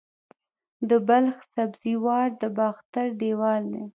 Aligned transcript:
د 0.89 0.91
بلخ 1.07 1.37
سبزې 1.55 1.93
وار 2.05 2.29
د 2.41 2.43
باختر 2.57 3.07
دیوال 3.21 3.63
دی 3.73 3.83